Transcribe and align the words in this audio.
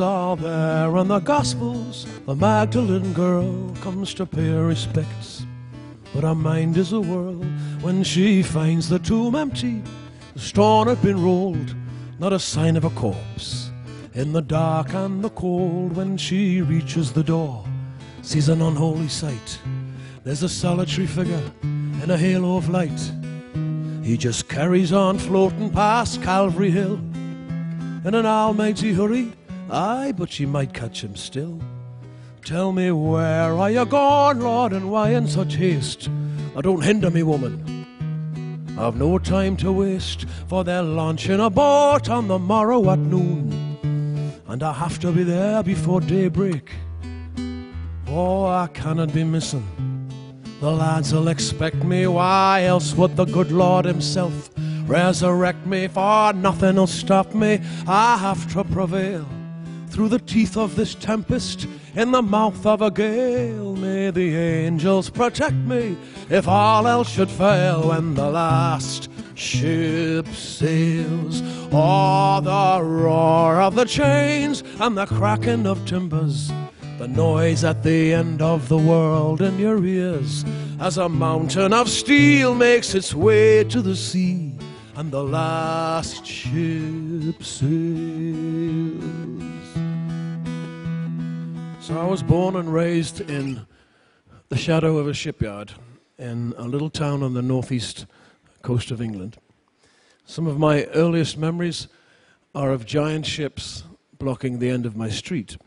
All 0.00 0.34
there 0.34 0.96
in 0.96 1.08
the 1.08 1.20
Gospels. 1.20 2.06
The 2.24 2.34
Magdalene 2.34 3.12
girl 3.12 3.68
comes 3.82 4.14
to 4.14 4.24
pay 4.24 4.48
her 4.48 4.64
respects. 4.64 5.44
But 6.14 6.24
her 6.24 6.34
mind 6.34 6.78
is 6.78 6.92
a 6.92 7.00
whirl 7.00 7.44
when 7.82 8.02
she 8.02 8.42
finds 8.42 8.88
the 8.88 8.98
tomb 8.98 9.34
empty. 9.34 9.82
The 10.32 10.40
stone 10.40 10.88
had 10.88 11.02
been 11.02 11.22
rolled, 11.22 11.76
not 12.18 12.32
a 12.32 12.38
sign 12.38 12.76
of 12.76 12.84
a 12.84 12.90
corpse. 12.90 13.70
In 14.14 14.32
the 14.32 14.40
dark 14.40 14.94
and 14.94 15.22
the 15.22 15.30
cold, 15.30 15.94
when 15.94 16.16
she 16.16 16.62
reaches 16.62 17.12
the 17.12 17.22
door, 17.22 17.62
sees 18.22 18.48
an 18.48 18.62
unholy 18.62 19.08
sight. 19.08 19.60
There's 20.24 20.42
a 20.42 20.48
solitary 20.48 21.06
figure 21.06 21.52
in 21.62 22.10
a 22.10 22.16
halo 22.16 22.56
of 22.56 22.70
light. 22.70 23.12
He 24.02 24.16
just 24.16 24.48
carries 24.48 24.92
on 24.92 25.18
floating 25.18 25.70
past 25.70 26.22
Calvary 26.22 26.70
Hill 26.70 26.94
in 28.04 28.14
an 28.14 28.26
almighty 28.26 28.94
hurry. 28.94 29.34
Aye, 29.70 30.12
but 30.16 30.30
she 30.30 30.46
might 30.46 30.74
catch 30.74 31.02
him 31.02 31.16
still. 31.16 31.60
Tell 32.44 32.72
me 32.72 32.90
where 32.90 33.54
are 33.54 33.70
you 33.70 33.86
gone, 33.86 34.40
Lord, 34.40 34.72
and 34.72 34.90
why 34.90 35.10
in 35.10 35.26
such 35.26 35.54
haste? 35.54 36.10
Oh, 36.54 36.60
don't 36.60 36.84
hinder 36.84 37.10
me, 37.10 37.22
woman. 37.22 37.86
I've 38.78 38.96
no 38.96 39.18
time 39.18 39.56
to 39.58 39.72
waste, 39.72 40.26
for 40.48 40.64
they're 40.64 40.82
launching 40.82 41.40
a 41.40 41.48
boat 41.48 42.10
on 42.10 42.28
the 42.28 42.38
morrow 42.38 42.90
at 42.90 42.98
noon. 42.98 43.80
And 44.46 44.62
I 44.62 44.72
have 44.74 44.98
to 45.00 45.12
be 45.12 45.22
there 45.22 45.62
before 45.62 46.00
daybreak. 46.00 46.70
Oh, 48.06 48.44
I 48.44 48.66
cannot 48.74 49.14
be 49.14 49.24
missing. 49.24 49.66
The 50.60 50.70
lads 50.70 51.14
will 51.14 51.28
expect 51.28 51.76
me, 51.76 52.06
why 52.06 52.64
else 52.64 52.94
would 52.94 53.16
the 53.16 53.24
good 53.24 53.50
Lord 53.50 53.86
Himself 53.86 54.50
resurrect 54.86 55.66
me? 55.66 55.88
For 55.88 56.32
nothing 56.34 56.76
will 56.76 56.86
stop 56.86 57.34
me, 57.34 57.60
I 57.86 58.18
have 58.18 58.52
to 58.52 58.64
prevail 58.64 59.26
through 59.94 60.08
the 60.08 60.18
teeth 60.18 60.56
of 60.56 60.74
this 60.74 60.96
tempest, 60.96 61.68
in 61.94 62.10
the 62.10 62.20
mouth 62.20 62.66
of 62.66 62.82
a 62.82 62.90
gale. 62.90 63.76
May 63.76 64.10
the 64.10 64.36
angels 64.36 65.08
protect 65.08 65.54
me 65.54 65.96
if 66.28 66.48
all 66.48 66.88
else 66.88 67.08
should 67.08 67.30
fail 67.30 67.90
when 67.90 68.14
the 68.14 68.28
last 68.28 69.08
ship 69.36 70.26
sails. 70.26 71.42
Or 71.72 72.40
the 72.40 72.80
roar 72.82 73.60
of 73.60 73.76
the 73.76 73.84
chains 73.84 74.64
and 74.80 74.98
the 74.98 75.06
cracking 75.06 75.64
of 75.64 75.86
timbers. 75.86 76.50
The 76.98 77.06
noise 77.06 77.62
at 77.62 77.84
the 77.84 78.14
end 78.14 78.42
of 78.42 78.68
the 78.68 78.78
world 78.78 79.42
in 79.42 79.60
your 79.60 79.84
ears 79.84 80.44
as 80.80 80.98
a 80.98 81.08
mountain 81.08 81.72
of 81.72 81.88
steel 81.88 82.56
makes 82.56 82.96
its 82.96 83.14
way 83.14 83.62
to 83.64 83.80
the 83.80 83.94
sea 83.94 84.54
and 84.96 85.12
the 85.12 85.22
last 85.22 86.26
ship 86.26 87.44
sails. 87.44 89.53
So 91.84 92.00
I 92.00 92.06
was 92.06 92.22
born 92.22 92.56
and 92.56 92.72
raised 92.72 93.20
in 93.20 93.66
the 94.48 94.56
shadow 94.56 94.96
of 94.96 95.06
a 95.06 95.12
shipyard 95.12 95.72
in 96.18 96.54
a 96.56 96.62
little 96.62 96.88
town 96.88 97.22
on 97.22 97.34
the 97.34 97.42
northeast 97.42 98.06
coast 98.62 98.90
of 98.90 99.02
England. 99.02 99.36
Some 100.24 100.46
of 100.46 100.58
my 100.58 100.84
earliest 100.94 101.36
memories 101.36 101.88
are 102.54 102.70
of 102.70 102.86
giant 102.86 103.26
ships 103.26 103.84
blocking 104.18 104.60
the 104.60 104.70
end 104.70 104.86
of 104.86 104.96
my 104.96 105.10
street, 105.10 105.58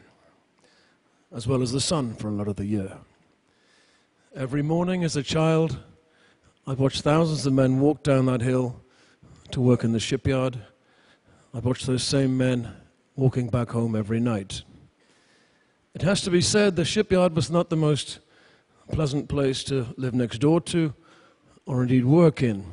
as 1.31 1.45
well 1.45 1.61
as 1.61 1.71
the 1.71 1.79
sun 1.79 2.15
for 2.15 2.29
a 2.29 2.33
lot 2.33 2.47
of 2.47 2.55
the 2.55 2.65
year. 2.65 2.97
Every 4.35 4.63
morning 4.63 5.03
as 5.03 5.15
a 5.15 5.21
child, 5.21 5.77
I'd 6.65 6.79
watch 6.79 7.01
thousands 7.01 7.45
of 7.45 7.53
men 7.53 7.79
walk 7.79 8.01
down 8.01 8.25
that 8.25 8.41
hill 8.41 8.81
to 9.51 9.61
work 9.61 9.83
in 9.83 9.91
the 9.91 9.99
shipyard. 9.99 10.57
I'd 11.53 11.63
watch 11.63 11.85
those 11.85 12.01
same 12.01 12.35
men 12.35 12.73
walking 13.15 13.49
back 13.49 13.69
home 13.69 13.95
every 13.95 14.19
night. 14.19 14.63
It 15.93 16.01
has 16.03 16.21
to 16.21 16.29
be 16.29 16.41
said 16.41 16.75
the 16.75 16.85
shipyard 16.85 17.35
was 17.35 17.49
not 17.49 17.69
the 17.69 17.75
most 17.75 18.19
pleasant 18.91 19.27
place 19.27 19.63
to 19.65 19.87
live 19.97 20.13
next 20.13 20.39
door 20.39 20.61
to 20.61 20.93
or 21.65 21.81
indeed 21.81 22.05
work 22.05 22.41
in. 22.41 22.65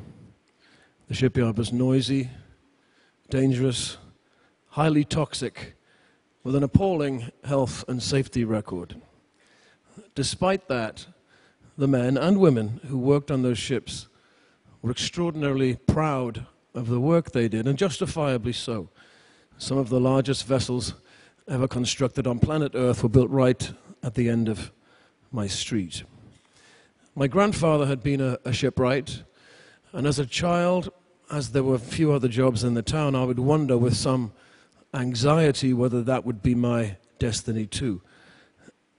The 1.07 1.13
shipyard 1.13 1.57
was 1.57 1.73
noisy, 1.73 2.29
dangerous, 3.29 3.97
highly 4.69 5.03
toxic, 5.03 5.75
with 6.43 6.55
an 6.55 6.63
appalling 6.63 7.31
health 7.43 7.83
and 7.87 8.01
safety 8.01 8.43
record. 8.43 9.01
Despite 10.13 10.67
that, 10.67 11.07
the 11.77 11.87
men 11.87 12.17
and 12.17 12.39
women 12.39 12.79
who 12.87 12.97
worked 12.97 13.31
on 13.31 13.41
those 13.41 13.57
ships 13.57 14.07
were 14.81 14.91
extraordinarily 14.91 15.75
proud 15.75 16.45
of 16.73 16.87
the 16.87 16.99
work 16.99 17.31
they 17.31 17.47
did, 17.47 17.67
and 17.67 17.77
justifiably 17.77 18.53
so. 18.53 18.89
Some 19.57 19.77
of 19.77 19.89
the 19.89 19.99
largest 19.99 20.45
vessels 20.45 20.93
ever 21.47 21.67
constructed 21.67 22.25
on 22.25 22.39
planet 22.39 22.71
Earth 22.73 23.03
were 23.03 23.09
built 23.09 23.29
right 23.29 23.71
at 24.01 24.15
the 24.15 24.29
end 24.29 24.49
of 24.49 24.71
my 25.31 25.45
street. 25.45 26.03
My 27.13 27.27
grandfather 27.27 27.85
had 27.85 28.01
been 28.01 28.19
a, 28.19 28.39
a 28.43 28.51
shipwright, 28.51 29.23
and 29.93 30.07
as 30.07 30.17
a 30.17 30.25
child, 30.25 30.91
as 31.31 31.51
there 31.51 31.63
were 31.63 31.77
few 31.77 32.11
other 32.11 32.27
jobs 32.27 32.63
in 32.63 32.73
the 32.73 32.81
town, 32.81 33.15
I 33.15 33.25
would 33.25 33.37
wonder 33.37 33.77
with 33.77 33.95
some 33.95 34.33
anxiety 34.93 35.73
whether 35.73 36.01
that 36.03 36.25
would 36.25 36.41
be 36.41 36.55
my 36.55 36.97
destiny 37.19 37.67
too. 37.67 38.01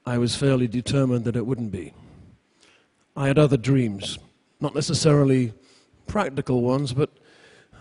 I 0.04 0.18
was 0.18 0.36
fairly 0.36 0.68
determined 0.68 1.24
that 1.24 1.36
it 1.36 1.46
wouldn't 1.46 1.72
be. 1.72 1.94
I 3.16 3.26
had 3.26 3.38
other 3.38 3.56
dreams, 3.56 4.18
not 4.60 4.74
necessarily 4.74 5.52
practical 6.06 6.62
ones, 6.62 6.92
but 6.92 7.10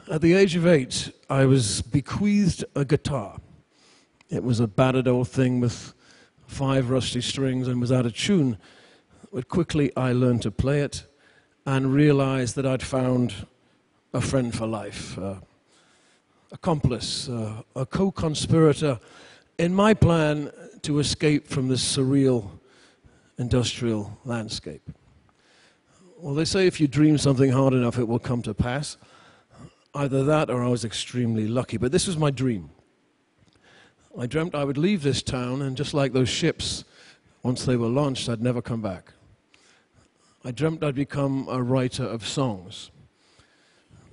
at 0.10 0.22
the 0.22 0.34
age 0.34 0.56
of 0.56 0.66
eight, 0.66 1.12
I 1.30 1.46
was 1.46 1.84
bequeathed 1.84 2.66
a 2.76 2.84
guitar. 2.84 3.40
It 4.30 4.44
was 4.44 4.60
a 4.60 4.68
battered 4.68 5.08
old 5.08 5.28
thing 5.28 5.60
with 5.60 5.94
five 6.48 6.90
rusty 6.90 7.22
strings 7.22 7.68
and 7.68 7.80
was 7.80 7.92
out 7.92 8.06
of 8.06 8.16
tune. 8.16 8.58
But 9.32 9.50
quickly 9.50 9.92
I 9.96 10.14
learned 10.14 10.42
to 10.44 10.52
play 10.52 10.82
it 10.82 11.06
and 11.66 11.94
realized 11.94 12.56
that 12.56 12.66
I'd 12.66 12.84
found 12.84 13.48
a 14.14 14.22
friend 14.22 14.56
for 14.56 14.66
life, 14.66 15.18
uh, 15.18 15.36
accomplice, 16.52 17.28
uh, 17.28 17.62
a 17.76 17.86
co 17.86 18.12
conspirator 18.12 19.00
in 19.58 19.74
my 19.74 19.94
plan 19.94 20.52
to 20.84 21.00
escape 21.00 21.48
from 21.48 21.68
this 21.68 21.84
surreal 21.84 22.50
industrial 23.38 24.18
landscape. 24.24 24.90
Well, 26.18 26.34
they 26.34 26.46
say 26.46 26.66
if 26.66 26.80
you 26.80 26.88
dream 26.88 27.18
something 27.18 27.52
hard 27.52 27.74
enough, 27.74 28.00
it 28.00 28.08
will 28.08 28.20
come 28.20 28.42
to 28.44 28.54
pass. 28.54 28.98
Either 29.94 30.24
that 30.24 30.50
or 30.50 30.64
I 30.64 30.68
was 30.68 30.86
extremely 30.86 31.48
lucky. 31.48 31.78
But 31.78 31.92
this 31.92 32.08
was 32.08 32.18
my 32.18 32.32
dream. 32.32 32.70
I 34.18 34.28
dreamt 34.28 34.56
I 34.56 34.64
would 34.64 34.78
leave 34.78 35.04
this 35.04 35.22
town, 35.22 35.62
and 35.62 35.76
just 35.76 35.94
like 35.94 36.14
those 36.14 36.30
ships, 36.30 36.86
once 37.44 37.66
they 37.66 37.76
were 37.76 37.88
launched, 37.88 38.30
I'd 38.30 38.42
never 38.42 38.62
come 38.62 38.82
back. 38.82 39.12
I 40.46 40.52
dreamt 40.52 40.84
I'd 40.84 40.96
become 40.96 41.48
a 41.50 41.62
writer 41.62 42.06
of 42.06 42.26
songs, 42.26 42.92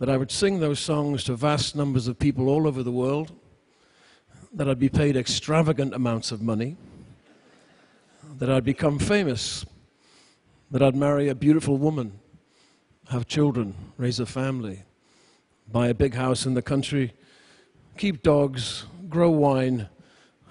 that 0.01 0.09
I 0.09 0.17
would 0.17 0.33
sing 0.33 0.59
those 0.59 0.81
songs 0.81 1.23
to 1.25 1.37
vast 1.37 1.77
numbers 1.77 2.09
of 2.09 2.19
people 2.19 2.49
all 2.49 2.67
over 2.67 2.83
the 2.83 2.91
world, 2.91 3.31
that 4.53 4.69
I'd 4.69 4.81
be 4.81 4.89
paid 4.89 5.17
extravagant 5.17 5.95
amounts 5.95 6.33
of 6.33 6.43
money, 6.43 6.77
that 8.39 8.51
I'd 8.51 8.65
become 8.65 8.99
famous, 8.99 9.65
that 10.73 10.83
I'd 10.83 10.97
marry 10.97 11.29
a 11.29 11.35
beautiful 11.35 11.77
woman, 11.77 12.19
have 13.09 13.29
children, 13.29 13.75
raise 13.99 14.19
a 14.19 14.27
family, 14.27 14.83
buy 15.71 15.89
a 15.89 15.95
big 15.95 16.15
house 16.15 16.45
in 16.45 16.55
the 16.55 16.63
country, 16.63 17.13
keep 17.97 18.23
dogs, 18.25 18.87
grow 19.09 19.31
wine, 19.31 19.89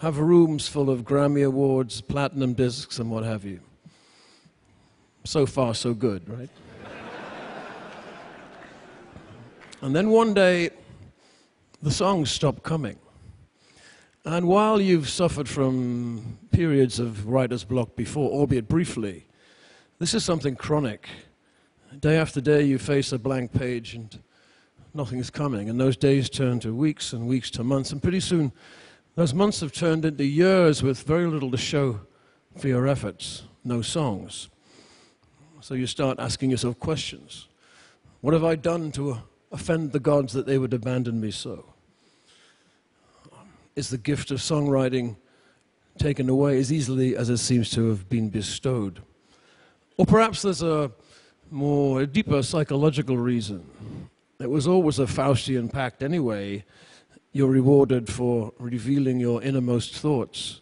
have 0.02 0.18
rooms 0.18 0.68
full 0.68 0.90
of 0.90 1.04
Grammy 1.04 1.46
Awards, 1.46 2.02
platinum 2.02 2.54
discs, 2.54 2.98
and 2.98 3.12
what 3.12 3.24
have 3.24 3.46
you. 3.46 3.60
So 5.26 5.46
far, 5.46 5.76
so 5.76 5.94
good, 5.94 6.28
right? 6.28 6.50
and 9.82 9.96
then 9.96 10.10
one 10.10 10.34
day, 10.34 10.72
the 11.84 11.92
songs 11.92 12.32
stop 12.32 12.64
coming. 12.64 12.98
And 14.26 14.48
while 14.48 14.82
you've 14.82 15.08
suffered 15.08 15.48
from 15.48 16.40
periods 16.52 16.98
of 16.98 17.28
writer's 17.28 17.64
block 17.64 17.96
before, 17.96 18.32
albeit 18.32 18.68
briefly, 18.68 19.28
this 20.00 20.16
is 20.16 20.26
something 20.26 20.56
chronic. 20.56 21.10
Day 22.00 22.18
after 22.18 22.42
day, 22.42 22.64
you 22.64 22.80
face 22.80 23.12
a 23.12 23.20
blank 23.20 23.54
page 23.54 23.94
and 23.94 24.20
nothing 24.96 25.20
is 25.20 25.30
coming. 25.30 25.70
And 25.70 25.80
those 25.80 25.96
days 25.96 26.28
turn 26.28 26.60
to 26.62 26.74
weeks 26.74 27.14
and 27.14 27.28
weeks 27.28 27.52
to 27.52 27.64
months. 27.64 27.92
And 27.92 28.02
pretty 28.02 28.20
soon, 28.20 28.52
those 29.16 29.34
months 29.34 29.60
have 29.60 29.74
turned 29.74 30.06
into 30.06 30.24
years 30.24 30.82
with 30.82 31.04
very 31.04 31.28
little 31.28 31.52
to 31.52 31.58
show 31.58 32.02
for 32.58 32.68
your 32.68 32.88
efforts, 32.88 33.44
no 33.64 33.82
songs. 33.82 34.50
So 35.60 35.74
you 35.74 35.86
start 35.86 36.20
asking 36.20 36.52
yourself 36.52 36.80
questions. 36.80 37.48
What 38.22 38.34
have 38.34 38.44
I 38.44 38.56
done 38.56 38.92
to 38.94 39.22
offend 39.52 39.92
the 39.92 40.00
gods 40.00 40.34
that 40.34 40.46
they 40.46 40.58
would 40.58 40.74
abandon 40.74 41.20
me 41.20 41.32
so? 41.32 41.66
Is 43.76 43.90
the 43.90 43.98
gift 43.98 44.32
of 44.32 44.40
songwriting 44.40 45.16
taken 45.98 46.30
away 46.30 46.58
as 46.58 46.72
easily 46.72 47.16
as 47.16 47.30
it 47.30 47.38
seems 47.38 47.70
to 47.72 47.90
have 47.90 48.10
been 48.10 48.30
bestowed? 48.30 49.02
Or 49.98 50.06
perhaps 50.06 50.42
there's 50.42 50.64
a 50.64 50.92
more 51.52 52.02
a 52.02 52.08
deeper 52.08 52.42
psychological 52.42 53.18
reason. 53.18 53.66
It 54.40 54.50
was 54.50 54.68
always 54.68 55.00
a 55.00 55.06
Faustian 55.06 55.72
pact 55.72 56.02
anyway. 56.02 56.64
You're 57.32 57.50
rewarded 57.50 58.12
for 58.12 58.54
revealing 58.60 59.20
your 59.20 59.42
innermost 59.42 59.96
thoughts, 59.96 60.62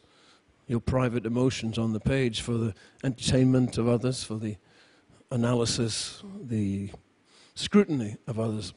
your 0.68 0.80
private 0.80 1.26
emotions 1.26 1.78
on 1.78 1.94
the 1.94 2.00
page 2.00 2.42
for 2.42 2.54
the 2.54 2.74
entertainment 3.04 3.78
of 3.78 3.88
others, 3.88 4.24
for 4.24 4.36
the 4.36 4.56
analysis, 5.32 6.24
the 6.42 6.92
scrutiny 7.56 8.18
of 8.28 8.40
others. 8.40 8.74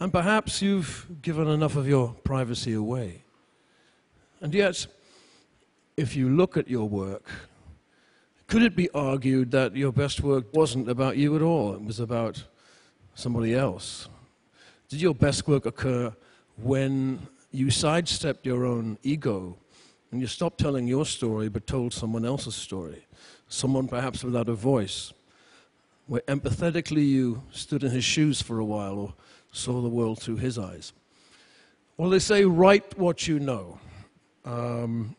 And 0.00 0.12
perhaps 0.12 0.60
you've 0.60 1.06
given 1.22 1.48
enough 1.48 1.76
of 1.76 1.88
your 1.88 2.14
privacy 2.24 2.74
away. 2.74 3.22
And 4.40 4.52
yet, 4.52 4.86
if 5.96 6.14
you 6.16 6.28
look 6.28 6.56
at 6.56 6.68
your 6.68 6.88
work, 6.88 7.30
could 8.48 8.62
it 8.62 8.76
be 8.76 8.90
argued 8.90 9.52
that 9.52 9.74
your 9.74 9.92
best 9.92 10.20
work 10.20 10.52
wasn't 10.52 10.88
about 10.88 11.16
you 11.16 11.34
at 11.34 11.42
all? 11.42 11.74
It 11.74 11.82
was 11.82 12.00
about 12.00 12.44
somebody 13.14 13.54
else. 13.54 14.08
Did 14.88 15.00
your 15.00 15.14
best 15.14 15.48
work 15.48 15.66
occur 15.66 16.14
when 16.56 17.26
you 17.50 17.70
sidestepped 17.70 18.46
your 18.46 18.64
own 18.64 18.98
ego 19.02 19.56
and 20.10 20.20
you 20.20 20.26
stopped 20.26 20.58
telling 20.58 20.86
your 20.86 21.06
story 21.06 21.48
but 21.48 21.66
told 21.66 21.92
someone 21.92 22.24
else's 22.24 22.54
story? 22.54 23.06
Someone 23.48 23.88
perhaps 23.88 24.24
without 24.24 24.48
a 24.48 24.54
voice, 24.54 25.12
where 26.06 26.22
empathetically 26.22 27.06
you 27.06 27.42
stood 27.50 27.84
in 27.84 27.90
his 27.90 28.04
shoes 28.04 28.42
for 28.42 28.58
a 28.58 28.64
while 28.64 28.98
or 28.98 29.14
saw 29.52 29.80
the 29.80 29.88
world 29.88 30.20
through 30.20 30.36
his 30.36 30.58
eyes. 30.58 30.92
Well, 31.96 32.10
they 32.10 32.18
say, 32.18 32.44
write 32.44 32.98
what 32.98 33.26
you 33.26 33.38
know. 33.38 33.78
Um, 34.44 35.16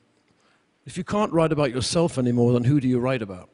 if 0.86 0.98
you 0.98 1.04
can't 1.04 1.34
write 1.34 1.52
about 1.52 1.72
yourself 1.72 2.18
anymore, 2.18 2.54
then 2.54 2.64
who 2.64 2.80
do 2.80 2.88
you 2.88 3.00
write 3.00 3.22
about? 3.22 3.50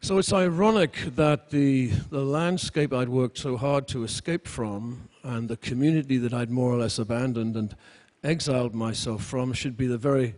So 0.00 0.18
it's 0.18 0.32
ironic 0.32 0.96
that 1.16 1.50
the, 1.50 1.88
the 2.10 2.22
landscape 2.22 2.92
I'd 2.92 3.08
worked 3.08 3.36
so 3.36 3.56
hard 3.56 3.88
to 3.88 4.04
escape 4.04 4.46
from 4.46 5.08
and 5.24 5.48
the 5.48 5.56
community 5.56 6.18
that 6.18 6.32
I'd 6.32 6.50
more 6.50 6.72
or 6.72 6.78
less 6.78 7.00
abandoned 7.00 7.56
and 7.56 7.74
exiled 8.22 8.76
myself 8.76 9.24
from 9.24 9.52
should 9.52 9.76
be 9.76 9.88
the 9.88 9.98
very 9.98 10.36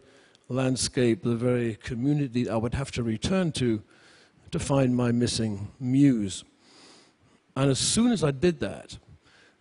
landscape, 0.49 1.23
the 1.23 1.37
very 1.37 1.77
community 1.77 2.49
I 2.49 2.57
would 2.57 2.73
have 2.73 2.91
to 2.93 3.03
return 3.03 3.53
to 3.53 3.83
to 4.51 4.59
find 4.59 4.97
my 4.97 5.13
missing 5.13 5.69
muse. 5.79 6.43
And 7.55 7.71
as 7.71 7.79
soon 7.79 8.13
as 8.13 8.25
I 8.25 8.31
did 8.31 8.61
that, 8.61 8.97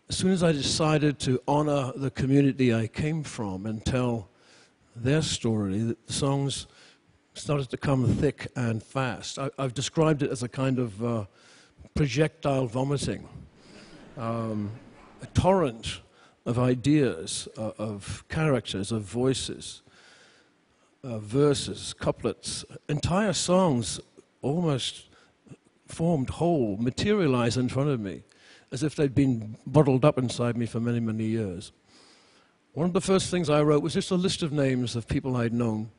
as 0.07 0.16
soon 0.18 0.31
as 0.31 0.42
I 0.42 0.54
decided 0.54 1.19
to 1.19 1.42
honor 1.46 1.92
the 1.96 2.10
community 2.10 2.74
I 2.74 2.88
came 2.88 3.22
from 3.22 3.66
and 3.66 3.86
tell 3.86 4.30
their 4.96 5.22
story, 5.22 5.80
the 5.80 5.98
songs 6.07 6.68
started 7.39 7.69
to 7.69 7.77
come 7.77 8.06
thick 8.15 8.47
and 8.56 8.83
fast. 8.83 9.39
I, 9.39 9.50
have 9.57 9.74
described 9.74 10.24
it 10.24 10.30
as 10.30 10.44
a 10.44 10.50
kind 10.50 10.77
of 10.77 11.03
uh, 11.03 11.25
projectile 11.95 12.68
vomiting, 12.68 13.27
um, 14.18 14.71
a 15.21 15.25
torrent 15.27 16.01
of 16.45 16.59
ideas, 16.59 17.47
uh, 17.57 17.71
of 17.77 18.25
characters, 18.27 18.91
of 18.91 19.03
voices, 19.03 19.81
uh, 21.03 21.19
verses, 21.19 21.94
couplets, 21.94 22.65
entire 22.89 23.33
songs 23.33 24.00
almost 24.41 25.06
formed 25.88 26.30
whole, 26.30 26.77
materialized 26.77 27.57
in 27.57 27.69
front 27.69 27.89
of 27.89 28.00
me, 28.00 28.24
as 28.71 28.83
if 28.83 28.95
they'd 28.95 29.15
been 29.15 29.57
bottled 29.65 30.03
up 30.03 30.18
inside 30.18 30.57
me 30.57 30.65
for 30.65 30.80
many, 30.80 31.00
many 31.00 31.24
years. 31.24 31.71
One 32.74 32.86
of 32.86 32.94
the 32.94 33.01
first 33.01 33.31
things 33.31 33.50
I 33.50 33.62
wrote 33.62 33.81
was 33.81 33.94
just 33.94 34.12
a 34.12 34.15
list 34.15 34.44
of 34.44 34.51
names 34.51 34.95
of 34.95 35.07
people 35.07 35.38
I'd 35.38 35.53
known. 35.53 35.89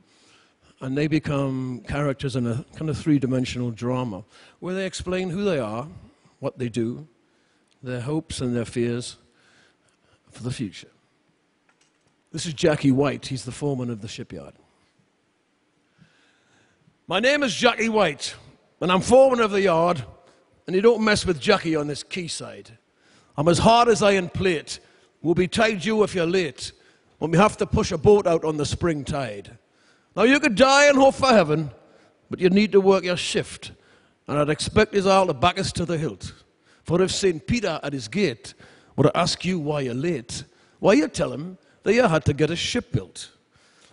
And 0.80 0.96
they 0.96 1.08
become 1.08 1.82
characters 1.86 2.36
in 2.36 2.46
a 2.46 2.64
kind 2.74 2.88
of 2.88 2.96
three 2.96 3.18
dimensional 3.18 3.70
drama 3.70 4.24
where 4.60 4.74
they 4.74 4.86
explain 4.86 5.28
who 5.28 5.44
they 5.44 5.58
are, 5.58 5.86
what 6.38 6.58
they 6.58 6.70
do, 6.70 7.06
their 7.82 8.00
hopes 8.00 8.40
and 8.40 8.56
their 8.56 8.64
fears 8.64 9.16
for 10.30 10.42
the 10.42 10.50
future. 10.50 10.88
This 12.32 12.46
is 12.46 12.54
Jackie 12.54 12.92
White. 12.92 13.26
He's 13.26 13.44
the 13.44 13.52
foreman 13.52 13.90
of 13.90 14.00
the 14.00 14.08
shipyard. 14.08 14.54
My 17.06 17.18
name 17.18 17.42
is 17.42 17.54
Jackie 17.54 17.88
White, 17.88 18.36
and 18.80 18.92
I'm 18.92 19.00
foreman 19.00 19.40
of 19.40 19.50
the 19.50 19.62
yard, 19.62 20.04
and 20.66 20.76
you 20.76 20.80
don't 20.80 21.04
mess 21.04 21.26
with 21.26 21.40
Jackie 21.40 21.74
on 21.74 21.88
this 21.88 22.04
quayside. 22.04 22.78
I'm 23.36 23.48
as 23.48 23.58
hard 23.58 23.88
as 23.88 24.02
iron 24.02 24.28
plate. 24.28 24.78
We'll 25.20 25.34
be 25.34 25.48
tied 25.48 25.84
you 25.84 26.04
if 26.04 26.14
you're 26.14 26.26
late 26.26 26.72
when 27.18 27.32
we 27.32 27.38
have 27.38 27.56
to 27.56 27.66
push 27.66 27.90
a 27.90 27.98
boat 27.98 28.26
out 28.26 28.44
on 28.44 28.56
the 28.56 28.64
spring 28.64 29.04
tide. 29.04 29.58
Now, 30.16 30.22
you 30.24 30.40
could 30.40 30.54
die 30.54 30.88
and 30.88 30.98
hope 30.98 31.14
for 31.14 31.28
heaven, 31.28 31.70
but 32.28 32.40
you 32.40 32.50
need 32.50 32.72
to 32.72 32.80
work 32.80 33.04
your 33.04 33.16
shift, 33.16 33.72
and 34.26 34.38
I'd 34.38 34.48
expect 34.48 34.94
us 34.94 35.06
all 35.06 35.26
to 35.26 35.34
back 35.34 35.58
us 35.58 35.72
to 35.72 35.84
the 35.84 35.96
hilt. 35.96 36.32
For 36.82 37.00
if 37.02 37.10
St. 37.10 37.46
Peter 37.46 37.78
at 37.82 37.92
his 37.92 38.08
gate 38.08 38.54
were 38.96 39.04
to 39.04 39.16
ask 39.16 39.44
you 39.44 39.58
why 39.58 39.82
you're 39.82 39.94
late, 39.94 40.44
why 40.80 40.94
you 40.94 41.08
tell 41.08 41.32
him 41.32 41.58
that 41.84 41.94
you 41.94 42.02
had 42.02 42.24
to 42.24 42.32
get 42.32 42.50
a 42.50 42.56
ship 42.56 42.92
built. 42.92 43.30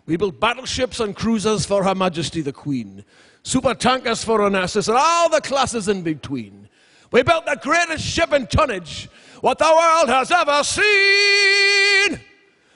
We 0.05 0.17
built 0.17 0.39
battleships 0.39 0.99
and 0.99 1.15
cruisers 1.15 1.65
for 1.65 1.83
Her 1.83 1.93
Majesty 1.93 2.41
the 2.41 2.53
Queen, 2.53 3.03
super 3.43 3.73
tankers 3.73 4.23
for 4.23 4.39
Onassis, 4.39 4.87
and 4.87 4.97
all 4.97 5.29
the 5.29 5.41
classes 5.41 5.87
in 5.87 6.01
between. 6.01 6.69
We 7.11 7.23
built 7.23 7.45
the 7.45 7.59
greatest 7.61 8.03
ship 8.03 8.33
in 8.33 8.47
tonnage 8.47 9.09
what 9.41 9.59
the 9.59 9.65
world 9.65 10.09
has 10.09 10.31
ever 10.31 10.63
seen. 10.63 12.19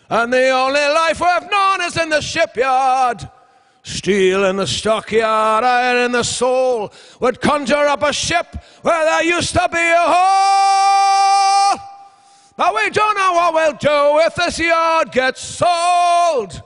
And 0.09 0.31
the 0.31 0.49
only 0.49 0.79
life 0.79 1.21
we've 1.21 1.49
known 1.49 1.60
is 1.91 2.01
in 2.01 2.09
the 2.09 2.21
shipyard. 2.21 3.29
Steel 3.83 4.45
in 4.45 4.57
the 4.57 4.67
stockyard, 4.67 5.63
iron 5.63 6.05
in 6.05 6.11
the 6.11 6.23
soul 6.23 6.93
would 7.19 7.41
conjure 7.41 7.87
up 7.87 8.03
a 8.03 8.13
ship 8.13 8.55
where 8.83 9.03
there 9.05 9.23
used 9.23 9.53
to 9.53 9.67
be 9.71 9.79
a 9.79 10.05
hole. 10.05 11.79
But 12.55 12.75
we 12.75 12.89
don't 12.91 13.17
know 13.17 13.33
what 13.33 13.53
we'll 13.55 13.73
do 13.73 14.19
if 14.27 14.35
this 14.35 14.59
yard 14.59 15.11
gets 15.11 15.41
sold. 15.41 16.61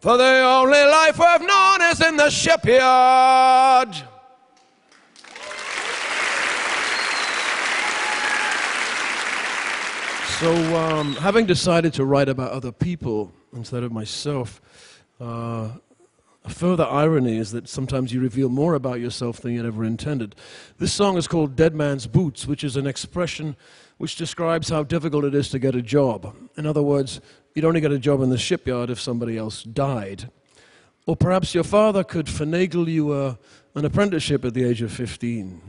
For 0.00 0.16
the 0.16 0.42
only 0.42 0.84
life 0.84 1.18
we've 1.18 1.46
known 1.46 1.82
is 1.82 2.00
in 2.00 2.16
the 2.16 2.30
shipyard. 2.30 3.94
So, 10.40 10.52
um, 10.76 11.14
having 11.14 11.46
decided 11.46 11.94
to 11.94 12.04
write 12.04 12.28
about 12.28 12.50
other 12.50 12.72
people 12.72 13.32
instead 13.54 13.82
of 13.82 13.90
myself, 13.90 14.60
uh, 15.20 15.70
a 16.44 16.50
further 16.50 16.84
irony 16.84 17.38
is 17.38 17.52
that 17.52 17.68
sometimes 17.68 18.12
you 18.12 18.20
reveal 18.20 18.48
more 18.48 18.74
about 18.74 19.00
yourself 19.00 19.40
than 19.40 19.52
you 19.52 19.66
ever 19.66 19.84
intended. 19.84 20.34
This 20.78 20.92
song 20.92 21.16
is 21.16 21.26
called 21.26 21.56
Dead 21.56 21.74
Man's 21.74 22.06
Boots, 22.06 22.46
which 22.46 22.62
is 22.62 22.76
an 22.76 22.86
expression 22.86 23.56
which 23.98 24.16
describes 24.16 24.68
how 24.68 24.82
difficult 24.82 25.24
it 25.24 25.34
is 25.34 25.48
to 25.48 25.58
get 25.58 25.74
a 25.74 25.82
job. 25.82 26.36
In 26.56 26.66
other 26.66 26.82
words, 26.82 27.20
You'd 27.56 27.64
only 27.64 27.80
get 27.80 27.90
a 27.90 27.98
job 27.98 28.20
in 28.20 28.28
the 28.28 28.36
shipyard 28.36 28.90
if 28.90 29.00
somebody 29.00 29.38
else 29.38 29.62
died. 29.62 30.28
Or 31.06 31.16
perhaps 31.16 31.54
your 31.54 31.64
father 31.64 32.04
could 32.04 32.26
finagle 32.26 32.86
you 32.86 33.14
a, 33.14 33.28
uh, 33.28 33.34
an 33.74 33.86
apprenticeship 33.86 34.44
at 34.44 34.52
the 34.52 34.62
age 34.62 34.82
of 34.82 34.92
15. 34.92 35.62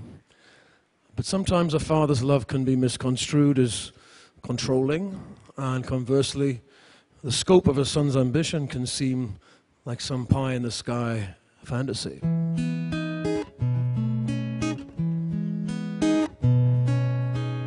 But 1.16 1.26
sometimes 1.26 1.74
a 1.74 1.80
father's 1.80 2.22
love 2.22 2.46
can 2.46 2.66
be 2.66 2.76
misconstrued 2.76 3.58
as 3.58 3.94
controlling, 4.44 5.18
and 5.56 5.86
conversely, 5.86 6.60
the 7.28 7.34
scope 7.34 7.68
of 7.68 7.78
a 7.78 7.84
son's 7.84 8.16
ambition 8.16 8.70
can 8.70 8.86
seem 8.86 9.36
like 9.84 10.00
some 10.00 10.26
pie 10.26 10.54
in 10.54 10.62
the 10.62 10.72
sky 10.72 11.36
fantasy. 11.62 12.22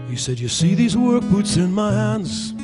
He 0.08 0.16
said, 0.16 0.40
You 0.40 0.48
see 0.48 0.74
these 0.74 0.96
work 0.96 1.22
boots 1.24 1.58
in 1.58 1.74
my 1.74 1.92
hands? 1.92 2.54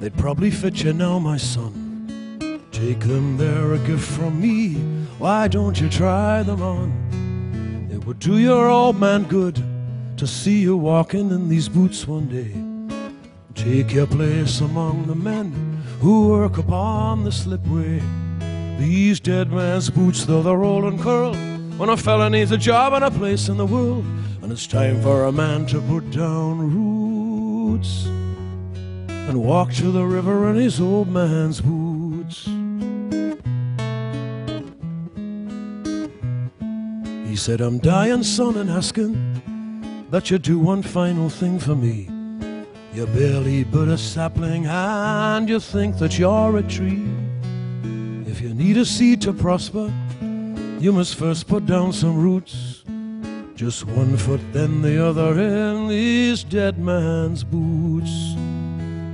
They'd 0.00 0.16
probably 0.16 0.50
fit 0.50 0.82
you 0.82 0.94
now, 0.94 1.18
my 1.18 1.36
son. 1.36 2.62
Take 2.72 3.00
them, 3.00 3.36
they're 3.36 3.74
a 3.74 3.78
gift 3.80 4.10
from 4.10 4.40
me. 4.40 4.76
Why 5.18 5.48
don't 5.48 5.78
you 5.78 5.90
try 5.90 6.42
them 6.44 6.62
on? 6.62 7.90
It 7.92 8.06
would 8.06 8.20
do 8.20 8.38
your 8.38 8.68
old 8.70 8.98
man 8.98 9.24
good 9.24 9.62
to 10.16 10.26
see 10.26 10.60
you 10.60 10.78
walking 10.78 11.30
in 11.30 11.50
these 11.50 11.68
boots 11.68 12.08
one 12.08 12.26
day. 12.26 12.67
Take 13.70 13.92
your 13.92 14.06
place 14.06 14.62
among 14.62 15.08
the 15.08 15.14
men 15.14 15.52
who 16.00 16.30
work 16.30 16.56
upon 16.56 17.22
the 17.22 17.30
slipway. 17.30 18.00
These 18.78 19.20
dead 19.20 19.52
man's 19.52 19.90
boots, 19.90 20.24
though 20.24 20.42
they're 20.42 20.64
old 20.64 20.84
and 20.84 20.98
curled, 20.98 21.36
when 21.78 21.90
a 21.90 21.96
fella 21.98 22.30
needs 22.30 22.50
a 22.50 22.56
job 22.56 22.94
and 22.94 23.04
a 23.04 23.10
place 23.10 23.50
in 23.50 23.58
the 23.58 23.66
world, 23.66 24.06
and 24.40 24.50
it's 24.50 24.66
time 24.66 25.02
for 25.02 25.24
a 25.24 25.32
man 25.32 25.66
to 25.66 25.82
put 25.82 26.10
down 26.10 26.60
roots 26.72 28.06
and 28.06 29.44
walk 29.44 29.70
to 29.74 29.92
the 29.92 30.06
river 30.06 30.48
in 30.48 30.56
his 30.56 30.80
old 30.80 31.08
man's 31.08 31.60
boots. 31.60 32.46
He 37.28 37.36
said, 37.36 37.60
I'm 37.60 37.78
dying, 37.80 38.22
son, 38.22 38.56
and 38.56 38.70
asking 38.70 40.06
that 40.10 40.30
you 40.30 40.38
do 40.38 40.58
one 40.58 40.82
final 40.82 41.28
thing 41.28 41.58
for 41.58 41.76
me. 41.76 42.08
You're 42.98 43.06
barely 43.06 43.62
but 43.62 43.86
a 43.86 43.96
sapling, 43.96 44.66
and 44.66 45.48
you 45.48 45.60
think 45.60 45.98
that 45.98 46.18
you're 46.18 46.56
a 46.56 46.64
tree. 46.64 47.06
If 48.26 48.40
you 48.40 48.52
need 48.52 48.76
a 48.76 48.84
seed 48.84 49.22
to 49.22 49.32
prosper, 49.32 49.92
you 50.80 50.92
must 50.92 51.14
first 51.14 51.46
put 51.46 51.64
down 51.64 51.92
some 51.92 52.20
roots. 52.20 52.82
Just 53.54 53.86
one 53.86 54.16
foot, 54.16 54.40
then 54.52 54.82
the 54.82 55.00
other 55.00 55.38
in 55.38 55.86
these 55.86 56.42
dead 56.42 56.80
man's 56.80 57.44
boots 57.44 58.34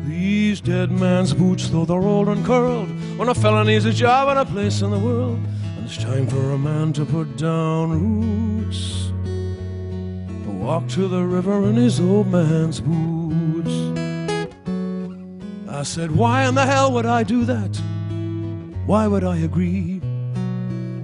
these 0.07 0.63
dead 0.63 0.91
man's 0.91 1.35
boots, 1.35 1.69
though 1.69 1.85
they're 1.85 1.99
old 1.99 2.29
and 2.29 2.43
curled. 2.47 2.89
When 3.19 3.29
a 3.29 3.35
fella 3.35 3.65
needs 3.65 3.85
a 3.85 3.93
job 3.93 4.29
and 4.29 4.39
a 4.39 4.47
place 4.47 4.81
in 4.81 4.93
the 4.93 4.99
world, 4.99 5.39
and 5.77 5.85
it's 5.85 5.99
time 5.99 6.27
for 6.27 6.53
a 6.53 6.59
man 6.59 6.95
to 6.95 7.05
put 7.05 7.37
down 7.37 7.91
roots. 7.91 9.13
Walk 10.65 10.89
to 10.89 11.07
the 11.07 11.23
river 11.23 11.65
in 11.65 11.77
his 11.77 12.01
old 12.01 12.29
man's 12.29 12.81
boots. 12.81 13.24
Said, 15.85 16.11
Why 16.11 16.49
in 16.49 16.55
the 16.55 16.65
hell 16.65 16.93
would 16.93 17.05
I 17.05 17.23
do 17.23 17.45
that? 17.45 17.77
Why 18.87 19.07
would 19.07 19.23
I 19.23 19.37
agree 19.37 19.99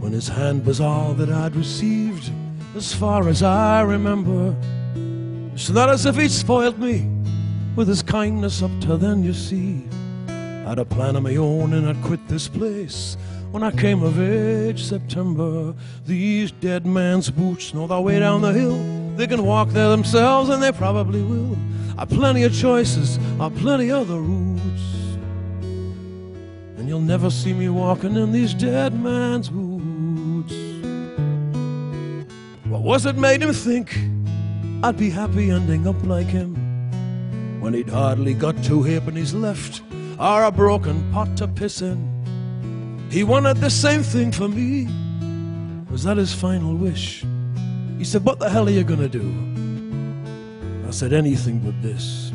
when 0.01 0.11
his 0.11 0.27
hand 0.27 0.65
was 0.65 0.81
all 0.81 1.13
that 1.15 1.29
I'd 1.29 1.55
received 1.55 2.33
as 2.75 2.93
far 2.93 3.29
as 3.29 3.43
I 3.43 3.83
remember? 3.83 4.57
It's 5.55 5.69
not 5.69 5.91
as 5.91 6.07
if 6.07 6.17
he'd 6.17 6.31
spoiled 6.31 6.79
me 6.79 7.09
with 7.77 7.89
his 7.89 8.03
kindness 8.03 8.63
up 8.63 8.71
to 8.81 8.97
then, 8.97 9.23
you 9.23 9.35
see. 9.35 9.85
I'd 10.67 10.79
a 10.79 10.85
plan 10.85 11.15
of 11.15 11.23
my 11.23 11.37
own 11.37 11.75
and 11.75 11.87
I'd 11.87 12.03
quit 12.03 12.27
this 12.27 12.49
place 12.49 13.19
when 13.51 13.63
I 13.63 13.71
came 13.71 14.03
of 14.03 14.19
age, 14.19 14.83
September. 14.83 15.75
These 16.07 16.53
dead 16.53 16.87
man's 16.87 17.31
boots 17.31 17.75
know 17.75 17.87
their 17.87 18.01
way 18.01 18.19
down 18.19 18.41
the 18.41 18.53
hill. 18.53 18.83
They 19.17 19.27
can 19.27 19.45
walk 19.45 19.69
there 19.69 19.91
themselves 19.91 20.49
and 20.49 20.63
they 20.63 20.73
probably 20.73 21.23
will. 21.23 21.57
I've 22.01 22.09
plenty 22.09 22.45
of 22.45 22.55
choices, 22.55 23.19
I've 23.39 23.55
plenty 23.57 23.91
other 23.91 24.19
routes. 24.19 24.83
And 26.79 26.89
you'll 26.89 27.03
never 27.03 27.29
see 27.29 27.53
me 27.53 27.69
walking 27.69 28.17
in 28.17 28.33
these 28.33 28.55
dead 28.55 28.99
man's 28.99 29.51
boots. 29.51 30.55
What 32.71 32.81
was 32.81 33.05
it 33.05 33.19
made 33.19 33.43
him 33.43 33.53
think? 33.53 33.99
I'd 34.83 34.97
be 34.97 35.11
happy 35.11 35.51
ending 35.51 35.87
up 35.87 36.03
like 36.05 36.29
him 36.29 36.55
when 37.61 37.75
he'd 37.75 37.91
hardly 37.91 38.33
got 38.33 38.65
two 38.65 38.81
halfpennies 38.81 39.35
left 39.35 39.83
or 40.19 40.45
a 40.45 40.51
broken 40.51 41.13
pot 41.13 41.37
to 41.37 41.49
piss 41.49 41.83
in. 41.83 43.09
He 43.11 43.25
wanted 43.25 43.59
the 43.59 43.69
same 43.69 44.03
thing 44.03 44.33
for 44.33 44.49
me. 44.49 44.89
Was 45.91 46.05
that 46.05 46.17
his 46.17 46.33
final 46.33 46.75
wish? 46.75 47.27
He 47.99 48.05
said, 48.05 48.25
What 48.25 48.39
the 48.39 48.49
hell 48.49 48.67
are 48.69 48.71
you 48.71 48.85
gonna 48.85 49.07
do? 49.07 49.60
I 50.91 50.93
said, 50.93 51.13
Anything 51.13 51.61
but 51.61 51.81
this. 51.83 52.33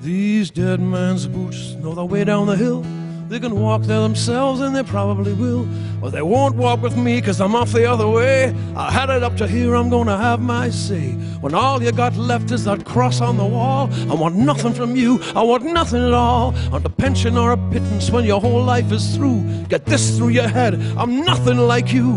These 0.00 0.52
dead 0.52 0.78
man's 0.78 1.26
boots 1.26 1.72
know 1.72 1.92
the 1.92 2.04
way 2.04 2.22
down 2.22 2.46
the 2.46 2.54
hill. 2.54 2.86
They 3.28 3.40
can 3.40 3.60
walk 3.60 3.82
there 3.82 3.98
themselves, 3.98 4.60
and 4.60 4.76
they 4.76 4.84
probably 4.84 5.32
will. 5.32 5.66
But 6.00 6.10
they 6.10 6.22
won't 6.22 6.54
walk 6.54 6.82
with 6.82 6.96
me, 6.96 7.20
cause 7.20 7.40
I'm 7.40 7.56
off 7.56 7.72
the 7.72 7.84
other 7.84 8.06
way. 8.06 8.54
I 8.76 8.92
had 8.92 9.10
it 9.10 9.24
up 9.24 9.36
to 9.38 9.48
here, 9.48 9.74
I'm 9.74 9.90
gonna 9.90 10.16
have 10.16 10.40
my 10.40 10.70
say. 10.70 11.14
When 11.40 11.52
all 11.52 11.82
you 11.82 11.90
got 11.90 12.14
left 12.16 12.52
is 12.52 12.62
that 12.66 12.84
cross 12.84 13.20
on 13.20 13.38
the 13.38 13.44
wall, 13.44 13.90
I 14.08 14.14
want 14.14 14.36
nothing 14.36 14.72
from 14.72 14.94
you, 14.94 15.20
I 15.34 15.42
want 15.42 15.64
nothing 15.64 16.06
at 16.06 16.12
all. 16.12 16.54
On 16.70 16.86
a 16.86 16.88
pension 16.88 17.36
or 17.36 17.50
a 17.50 17.56
pittance 17.72 18.08
when 18.08 18.24
your 18.24 18.40
whole 18.40 18.62
life 18.62 18.92
is 18.92 19.16
through. 19.16 19.42
Get 19.68 19.84
this 19.84 20.16
through 20.16 20.28
your 20.28 20.46
head, 20.46 20.74
I'm 20.96 21.24
nothing 21.24 21.58
like 21.58 21.92
you. 21.92 22.12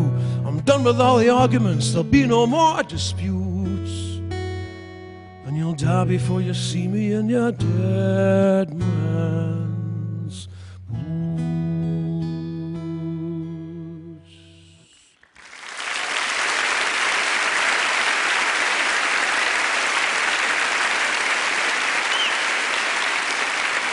I'm 0.45 0.59
done 0.59 0.83
with 0.83 1.01
all 1.01 1.17
the 1.17 1.29
arguments, 1.29 1.93
there'll 1.93 2.03
be 2.03 2.27
no 2.27 2.45
more 2.45 2.83
disputes. 2.83 3.48
Die 5.79 6.03
before 6.03 6.41
you 6.41 6.53
see 6.53 6.89
me 6.89 7.13
in 7.13 7.29
your 7.29 7.53
dead 7.53 8.73
man's 8.73 10.49
boots. 10.89 11.29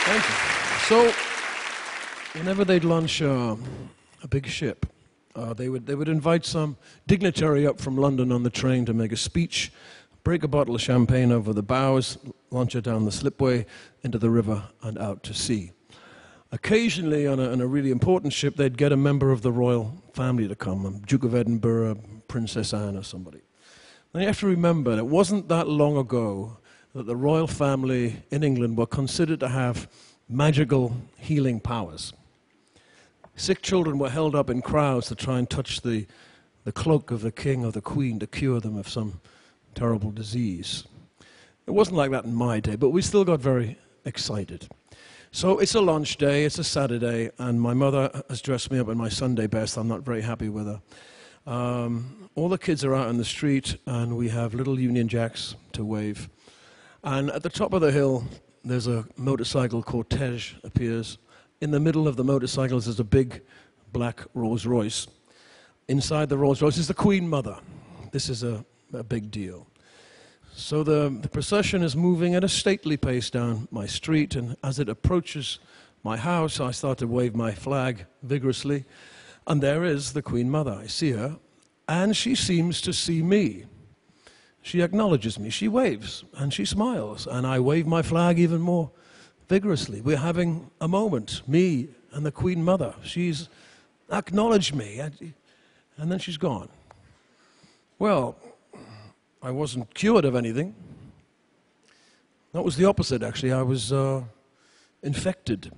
Thank 0.07 0.25
you. 0.25 0.35
So, 0.89 1.13
whenever 2.37 2.65
they'd 2.65 2.83
launch 2.83 3.23
uh, 3.23 3.55
a 4.25 4.29
big 4.29 4.49
ship, 4.49 4.87
uh, 5.37 5.55
they, 5.55 5.69
would, 5.69 5.87
they 5.87 5.95
would 5.95 6.09
invite 6.09 6.45
some 6.45 6.77
dignitary 7.07 7.65
up 7.65 7.81
from 7.81 7.97
London 7.97 8.33
on 8.33 8.43
the 8.43 8.51
train 8.51 8.85
to 8.87 8.93
make 8.93 9.13
a 9.13 9.17
speech, 9.17 9.71
break 10.27 10.43
a 10.43 10.49
bottle 10.49 10.75
of 10.75 10.83
champagne 10.83 11.31
over 11.31 11.53
the 11.53 11.63
bows, 11.63 12.19
launch 12.51 12.75
it 12.75 12.83
down 12.83 13.05
the 13.05 13.13
slipway 13.13 13.65
into 14.03 14.19
the 14.19 14.29
river 14.29 14.61
and 14.83 14.99
out 14.99 15.23
to 15.23 15.33
sea. 15.33 15.71
Occasionally, 16.51 17.29
on 17.29 17.39
a, 17.39 17.53
on 17.53 17.61
a 17.61 17.67
really 17.69 17.93
important 17.93 18.33
ship, 18.33 18.57
they'd 18.57 18.77
get 18.77 18.91
a 18.91 18.97
member 18.97 19.31
of 19.31 19.43
the 19.43 19.53
royal 19.53 20.03
family 20.15 20.49
to 20.49 20.57
come, 20.57 21.01
Duke 21.07 21.23
of 21.23 21.33
Edinburgh, 21.33 22.01
Princess 22.27 22.75
Anne, 22.75 22.97
or 22.97 23.05
somebody. 23.05 23.39
Now 24.13 24.19
you 24.19 24.27
have 24.27 24.41
to 24.41 24.49
remember, 24.49 24.99
it 24.99 25.07
wasn't 25.07 25.47
that 25.49 25.69
long 25.69 25.97
ago 25.97 26.57
that 26.93 27.07
the 27.07 27.15
royal 27.15 27.47
family 27.47 28.25
in 28.33 28.43
England 28.43 28.77
were 28.77 28.87
considered 28.87 29.39
to 29.39 29.49
have 29.49 29.89
magical 30.29 30.97
healing 31.19 31.61
powers. 31.61 32.13
Sick 33.37 33.63
children 33.63 33.97
were 33.97 34.11
held 34.11 34.35
up 34.35 34.51
in 34.51 34.61
crowds 34.61 35.07
to 35.07 35.15
try 35.15 35.39
and 35.39 35.49
touch 35.49 35.83
the, 35.83 36.05
the 36.65 36.73
cloak 36.73 37.13
of 37.13 37.21
the 37.21 37.31
king 37.31 37.65
or 37.65 37.71
the 37.71 37.81
queen 37.81 38.19
to 38.19 38.27
cure 38.27 38.59
them 38.59 38.77
of 38.77 38.89
some 38.89 39.21
terrible 39.77 40.11
disease. 40.11 40.85
It 41.67 41.71
wasn't 41.71 41.97
like 41.97 42.11
that 42.11 42.25
in 42.25 42.35
my 42.35 42.59
day, 42.59 42.75
but 42.75 42.91
we 42.91 43.03
still 43.03 43.25
got 43.25 43.41
very 43.41 43.79
excited. 44.05 44.69
So 45.31 45.59
it's 45.59 45.75
a 45.75 45.81
lunch 45.81 46.17
day, 46.17 46.45
it's 46.45 46.59
a 46.59 46.65
Saturday, 46.65 47.31
and 47.39 47.61
my 47.61 47.75
mother 47.75 48.11
has 48.29 48.41
dressed 48.41 48.73
me 48.73 48.79
up 48.79 48.89
in 48.89 48.97
my 48.97 49.09
Sunday 49.09 49.47
best. 49.47 49.77
I'm 49.77 49.87
not 49.87 50.03
very 50.03 50.23
happy 50.23 50.49
with 50.49 50.67
her. 50.67 50.81
Um, 51.47 52.31
all 52.35 52.49
the 52.49 52.59
kids 52.59 52.85
are 52.85 52.95
out 52.95 53.09
on 53.09 53.19
the 53.19 53.25
street, 53.25 53.77
and 53.87 54.17
we 54.17 54.29
have 54.31 54.55
little 54.55 54.81
Union 54.81 55.09
Jacks 55.09 55.55
to 55.73 55.85
wave. 55.85 56.29
And 57.05 57.31
at 57.31 57.43
the 57.43 57.51
top 57.51 57.73
of 57.73 57.83
the 57.83 57.93
hill, 57.93 58.25
there's 58.65 58.87
a 58.87 59.05
motorcycle 59.17 59.83
cortege 59.83 60.55
appears. 60.65 61.19
In 61.61 61.71
the 61.71 61.81
middle 61.81 62.09
of 62.09 62.17
the 62.17 62.25
motorcycles 62.25 62.89
is 62.89 62.99
a 62.99 63.05
big 63.05 63.43
black 63.93 64.23
Rolls 64.35 64.67
Royce. 64.67 65.07
Inside 65.89 66.29
the 66.29 66.39
Rolls 66.39 66.63
Royce 66.63 66.79
is 66.79 66.89
the 66.89 66.95
Queen 66.95 67.29
Mother. 67.29 67.59
This 68.13 68.29
is 68.29 68.43
a, 68.43 68.65
a 68.97 69.05
big 69.05 69.31
deal. 69.31 69.67
So 70.55 70.83
the, 70.83 71.17
the 71.21 71.29
procession 71.29 71.83
is 71.83 71.95
moving 71.95 72.35
at 72.35 72.43
a 72.43 72.49
stately 72.49 72.97
pace 72.97 73.29
down 73.31 73.69
my 73.71 73.87
street, 73.87 74.35
and 74.35 74.57
as 74.65 74.79
it 74.79 74.89
approaches 74.89 75.59
my 76.03 76.17
house, 76.17 76.61
I 76.61 76.71
start 76.71 76.99
to 76.99 77.07
wave 77.07 77.35
my 77.35 77.53
flag 77.53 78.07
vigorously. 78.23 78.85
And 79.47 79.63
there 79.63 79.85
is 79.85 80.13
the 80.13 80.23
Queen 80.23 80.51
Mother. 80.51 80.73
I 80.73 80.87
see 80.87 81.13
her, 81.13 81.39
and 81.89 82.17
she 82.17 82.35
seems 82.35 82.81
to 82.81 82.93
see 82.93 83.23
me. 83.23 83.67
She 84.63 84.81
acknowledges 84.81 85.39
me, 85.39 85.51
she 85.51 85.69
waves, 85.69 86.25
and 86.39 86.53
she 86.53 86.65
smiles, 86.65 87.27
and 87.27 87.47
I 87.47 87.61
wave 87.61 87.87
my 87.87 88.03
flag 88.03 88.39
even 88.39 88.61
more 88.61 88.91
vigorously. 89.49 90.01
We're 90.01 90.17
having 90.17 90.71
a 90.81 90.89
moment, 90.89 91.43
me 91.47 91.89
and 92.13 92.27
the 92.27 92.33
Queen 92.33 92.65
Mother. 92.65 92.95
She's 93.05 93.49
acknowledged 94.11 94.75
me, 94.75 94.99
and 94.99 96.11
then 96.11 96.19
she's 96.19 96.39
gone. 96.39 96.69
Well, 97.99 98.37
I 99.47 99.53
wasn't 99.53 99.95
cured 99.95 100.25
of 100.25 100.35
anything. 100.35 100.75
That 102.53 102.63
was 102.63 102.75
the 102.75 102.85
opposite, 102.85 103.23
actually. 103.23 103.53
I 103.53 103.63
was 103.63 103.93
uh, 103.93 104.25
infected. 105.05 105.71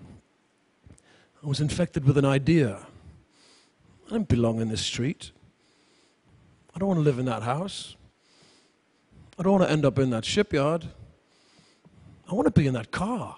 I 1.45 1.47
was 1.47 1.61
infected 1.61 2.07
with 2.07 2.17
an 2.17 2.25
idea. 2.25 2.87
I 4.07 4.11
don't 4.13 4.27
belong 4.27 4.63
in 4.63 4.71
this 4.71 4.81
street. 4.81 5.33
I 6.75 6.79
don't 6.79 6.89
want 6.89 6.97
to 6.97 7.05
live 7.05 7.19
in 7.19 7.27
that 7.27 7.43
house. 7.43 7.95
I 9.39 9.43
don't 9.43 9.53
want 9.53 9.65
to 9.65 9.71
end 9.71 9.85
up 9.85 9.99
in 9.99 10.09
that 10.11 10.25
shipyard. 10.25 10.87
I 12.27 12.33
want 12.33 12.47
to 12.47 12.51
be 12.51 12.67
in 12.67 12.73
that 12.73 12.91
car. 12.91 13.37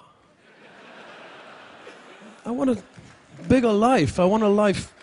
I 2.46 2.52
want 2.52 2.70
a 2.70 2.80
bigger 3.48 3.72
life. 3.72 4.20
I 4.20 4.26
want 4.26 4.44
a 4.44 4.48
life 4.48 4.94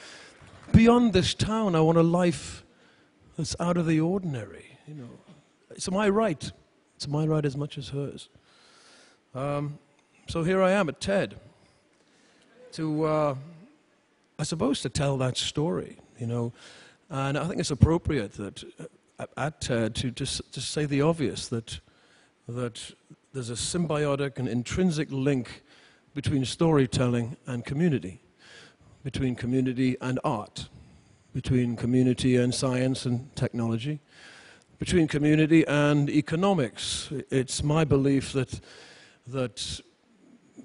beyond 0.72 1.12
this 1.12 1.34
town. 1.34 1.76
I 1.76 1.82
want 1.82 1.98
a 1.98 2.02
life 2.02 2.64
that's 3.38 3.56
out 3.60 3.77
of 3.77 3.86
the 3.86 4.00
ordinary. 4.00 4.77
You 4.88 4.96
know, 4.96 5.10
it's 5.72 5.89
my 5.89 6.10
right. 6.10 6.51
It's 6.96 7.08
my 7.08 7.25
right 7.25 7.46
as 7.46 7.56
much 7.56 7.77
as 7.77 7.89
hers. 7.89 8.29
Um, 9.36 9.77
so 10.27 10.44
here 10.44 10.62
I 10.62 10.72
am 10.72 10.89
at 10.89 11.00
TED 11.00 11.36
to, 12.74 13.03
uh, 13.03 13.36
I 14.39 14.44
suppose, 14.44 14.82
to 14.82 14.89
tell 14.89 15.17
that 15.17 15.38
story. 15.38 15.98
You 16.20 16.27
know, 16.27 16.53
and 17.10 17.38
I 17.38 17.48
think 17.48 17.60
it's 17.60 17.72
appropriate 17.72 18.34
that 18.34 18.63
at 19.38 19.62
TED 19.62 19.96
to 19.96 20.12
just 20.12 20.51
to 20.53 20.62
say 20.62 20.86
the 20.86 21.01
obvious 21.01 21.48
that 21.48 21.79
that 22.48 22.91
there's 23.34 23.50
a 23.50 23.53
symbiotic 23.53 24.39
and 24.39 24.48
intrinsic 24.48 25.12
link 25.12 25.63
between 26.15 26.46
storytelling 26.46 27.38
and 27.46 27.63
community, 27.65 28.22
between 29.03 29.36
community 29.36 29.96
and 30.01 30.20
art, 30.24 30.70
between 31.34 31.76
community 31.76 32.36
and 32.36 32.54
science 32.54 33.06
and 33.06 33.36
technology, 33.36 34.00
between 34.80 35.08
community 35.08 35.66
and 35.68 36.10
economics. 36.10 37.10
It's 37.30 37.64
my 37.64 37.84
belief 37.84 38.34
that 38.34 38.60
that 39.28 39.82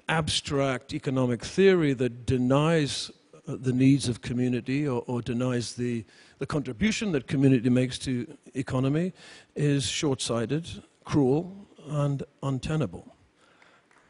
abstract 0.07 0.93
economic 0.93 1.43
theory 1.43 1.93
that 1.93 2.25
denies 2.25 3.11
the 3.45 3.73
needs 3.73 4.07
of 4.07 4.21
community 4.21 4.87
or, 4.87 5.03
or 5.07 5.21
denies 5.21 5.73
the, 5.73 6.05
the 6.39 6.45
contribution 6.45 7.11
that 7.11 7.27
community 7.27 7.69
makes 7.69 7.99
to 7.99 8.25
economy 8.53 9.13
is 9.55 9.85
short-sighted, 9.85 10.65
cruel, 11.03 11.67
and 11.89 12.23
untenable. 12.41 13.15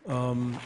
Um, 0.08 0.60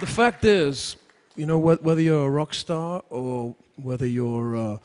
the 0.00 0.06
fact 0.06 0.44
is, 0.44 0.96
you 1.40 1.46
know, 1.46 1.58
whether 1.58 2.02
you're 2.02 2.26
a 2.26 2.30
rock 2.30 2.52
star 2.52 3.02
or 3.08 3.56
whether 3.76 4.04
you're 4.04 4.54
uh, 4.54 4.76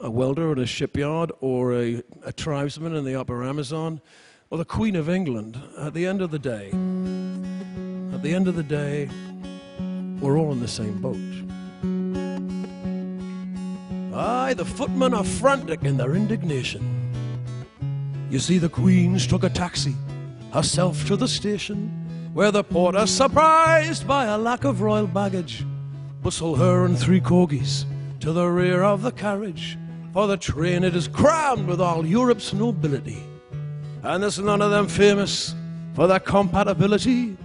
a 0.00 0.10
welder 0.10 0.52
at 0.52 0.58
a 0.58 0.64
shipyard 0.64 1.30
or 1.42 1.74
a, 1.74 2.02
a 2.24 2.32
tribesman 2.32 2.94
in 2.94 3.04
the 3.04 3.14
upper 3.14 3.44
Amazon 3.44 4.00
or 4.48 4.56
the 4.56 4.64
Queen 4.64 4.96
of 4.96 5.10
England, 5.10 5.60
at 5.76 5.92
the 5.92 6.06
end 6.06 6.22
of 6.22 6.30
the 6.30 6.38
day, 6.38 6.68
at 8.14 8.22
the 8.22 8.32
end 8.32 8.48
of 8.48 8.56
the 8.56 8.62
day, 8.62 9.10
we're 10.22 10.38
all 10.38 10.52
in 10.52 10.60
the 10.60 10.66
same 10.66 11.02
boat. 11.02 11.18
Aye, 14.16 14.54
the 14.54 14.64
footmen 14.64 15.12
are 15.12 15.22
frantic 15.22 15.82
in 15.82 15.98
their 15.98 16.14
indignation. 16.14 16.82
You 18.30 18.38
see, 18.38 18.56
the 18.56 18.70
Queen 18.70 19.18
struck 19.18 19.44
a 19.44 19.50
taxi 19.50 19.94
herself 20.50 21.06
to 21.08 21.16
the 21.16 21.28
station, 21.28 21.90
where 22.32 22.50
the 22.50 22.64
porter, 22.64 23.06
surprised 23.06 24.08
by 24.08 24.24
a 24.24 24.38
lack 24.38 24.64
of 24.64 24.80
royal 24.80 25.06
baggage, 25.06 25.62
bustle 26.24 26.56
her 26.56 26.86
and 26.86 26.98
three 26.98 27.20
corgis 27.20 27.84
to 28.18 28.32
the 28.32 28.46
rear 28.46 28.82
of 28.82 29.02
the 29.02 29.12
carriage. 29.12 29.76
For 30.14 30.26
the 30.26 30.38
train 30.38 30.82
it 30.82 30.96
is 30.96 31.06
crammed 31.06 31.66
with 31.68 31.82
all 31.82 32.06
Europe's 32.06 32.54
nobility, 32.54 33.22
and 34.02 34.22
there's 34.22 34.38
none 34.38 34.62
of 34.62 34.70
them 34.70 34.88
famous 34.88 35.54
for 35.92 36.06
their 36.06 36.20
compatibility. 36.20 37.36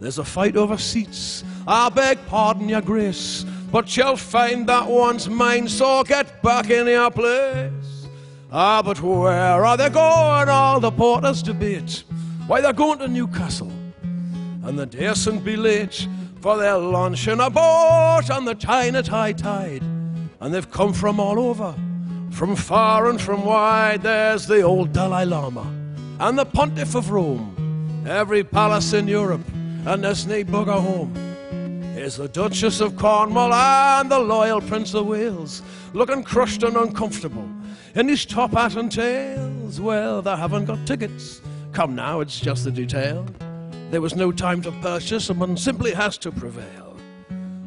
There's 0.00 0.16
a 0.16 0.24
fight 0.24 0.56
over 0.56 0.78
seats. 0.78 1.44
I 1.68 1.90
beg 1.90 2.24
pardon, 2.26 2.70
your 2.70 2.80
grace, 2.80 3.44
but 3.70 3.94
you'll 3.98 4.16
find 4.16 4.66
that 4.66 4.88
one's 4.88 5.28
mine, 5.28 5.68
so 5.68 6.02
get 6.02 6.42
back 6.42 6.70
in 6.70 6.86
your 6.86 7.10
place. 7.10 8.08
Ah, 8.50 8.80
but 8.82 8.98
where 9.02 9.62
are 9.66 9.76
they 9.76 9.90
going? 9.90 10.48
All 10.48 10.80
the 10.80 10.90
porters 10.90 11.42
debate. 11.42 12.02
Why, 12.46 12.62
they're 12.62 12.72
going 12.72 12.98
to 13.00 13.08
Newcastle, 13.08 13.70
and 14.64 14.78
they 14.78 14.86
daresn't 14.86 15.44
be 15.44 15.56
late, 15.56 16.08
for 16.42 16.58
they're 16.58 16.76
launching 16.76 17.38
a 17.38 17.48
boat 17.48 18.28
on 18.28 18.44
the 18.44 18.54
Tyne 18.54 18.96
at 18.96 19.06
high 19.06 19.32
tide. 19.32 19.82
And 20.40 20.52
they've 20.52 20.70
come 20.70 20.92
from 20.92 21.20
all 21.20 21.38
over, 21.38 21.74
from 22.32 22.56
far 22.56 23.08
and 23.08 23.20
from 23.20 23.44
wide. 23.44 24.02
There's 24.02 24.46
the 24.46 24.62
old 24.62 24.92
Dalai 24.92 25.24
Lama, 25.24 25.64
and 26.18 26.36
the 26.36 26.44
Pontiff 26.44 26.96
of 26.96 27.10
Rome, 27.10 28.04
every 28.06 28.42
palace 28.42 28.92
in 28.92 29.06
Europe, 29.06 29.46
and 29.86 30.02
nae 30.02 30.42
bugger 30.42 30.80
home. 30.80 31.14
Here's 31.94 32.16
the 32.16 32.28
Duchess 32.28 32.80
of 32.80 32.96
Cornwall 32.96 33.54
and 33.54 34.10
the 34.10 34.18
loyal 34.18 34.60
Prince 34.60 34.94
of 34.94 35.06
Wales, 35.06 35.62
looking 35.92 36.24
crushed 36.24 36.64
and 36.64 36.76
uncomfortable 36.76 37.48
in 37.94 38.08
his 38.08 38.26
top 38.26 38.52
hat 38.52 38.74
and 38.74 38.90
tails. 38.90 39.80
Well, 39.80 40.22
they 40.22 40.36
haven't 40.36 40.64
got 40.64 40.84
tickets 40.86 41.40
Come 41.72 41.94
now, 41.94 42.20
it's 42.20 42.38
just 42.38 42.64
the 42.64 42.70
detail. 42.70 43.26
There 43.92 44.00
was 44.00 44.16
no 44.16 44.32
time 44.32 44.62
to 44.62 44.72
purchase, 44.72 45.28
and 45.28 45.38
one 45.38 45.54
simply 45.54 45.92
has 45.92 46.16
to 46.24 46.32
prevail. 46.32 46.96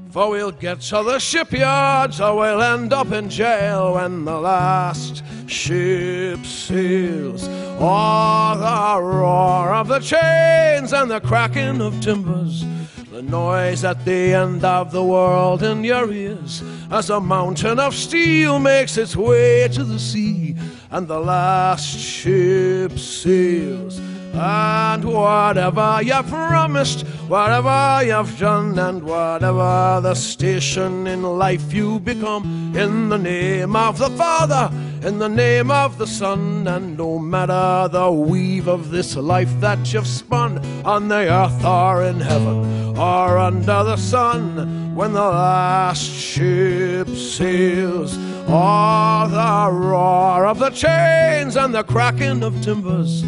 For 0.10 0.32
we'll 0.32 0.54
get 0.54 0.82
to 0.82 1.04
the 1.04 1.20
shipyards, 1.20 2.20
or 2.20 2.36
we'll 2.38 2.64
end 2.64 2.94
up 2.94 3.12
in 3.12 3.30
jail 3.30 3.94
when 3.94 4.26
the 4.26 4.40
last 4.40 5.22
ship 5.46 6.44
sails. 6.44 7.48
Oh, 7.80 8.56
the 8.58 9.04
roar 9.04 9.72
of 9.76 9.88
the 9.88 10.00
chains 10.00 10.94
and 10.94 11.12
the 11.12 11.20
cracking 11.20 11.80
of 11.80 12.02
timbers. 12.02 12.66
The 13.12 13.22
noise 13.22 13.84
at 13.84 14.04
the 14.04 14.34
end 14.34 14.66
of 14.66 14.92
the 14.92 15.04
world 15.04 15.62
in 15.62 15.84
your 15.84 16.12
ears 16.12 16.64
as 16.90 17.12
a 17.12 17.20
mountain 17.20 17.80
of 17.80 17.94
steel 17.94 18.58
makes 18.58 18.98
its 18.98 19.16
way 19.16 19.68
to 19.68 19.84
the 19.84 20.00
sea 20.00 20.56
and 20.90 21.08
the 21.08 21.20
last 21.20 22.00
ship 22.00 22.98
sails. 22.98 24.02
And 24.38 25.04
whatever 25.06 26.00
you've 26.04 26.28
promised, 26.28 27.02
whatever 27.28 28.04
you've 28.06 28.38
done, 28.38 28.78
and 28.78 29.04
whatever 29.04 30.02
the 30.02 30.14
station 30.14 31.08
in 31.08 31.24
life 31.24 31.74
you 31.74 32.00
become, 32.00 32.74
in 32.76 33.10
the 33.10 33.18
name 33.18 33.76
of 33.76 33.98
the 33.98 34.10
Father, 34.10 34.70
in 35.08 35.20
the 35.20 35.30
name 35.30 35.72
of 35.72 35.98
the 35.98 36.08
Son, 36.08 36.68
and 36.68 36.98
no 36.98 37.18
matter 37.18 37.88
the 37.92 38.12
weave 38.12 38.68
of 38.68 38.92
this 38.92 39.16
life 39.16 39.60
that 39.62 39.94
you've 39.94 40.08
spun 40.08 40.58
on 40.84 41.08
the 41.08 41.30
earth 41.32 41.64
or 41.64 42.04
in 42.04 42.20
heaven 42.20 42.76
or 42.98 43.38
under 43.38 43.84
the 43.84 43.98
sun, 43.98 44.96
when 44.96 45.12
the 45.12 45.20
last 45.20 46.10
ship 46.10 47.08
sails, 47.10 48.18
or 48.48 49.28
the 49.28 49.70
roar 49.72 50.46
of 50.46 50.60
the 50.60 50.70
chains 50.70 51.58
and 51.58 51.74
the 51.74 51.84
cracking 51.84 52.42
of 52.42 52.62
timbers, 52.62 53.24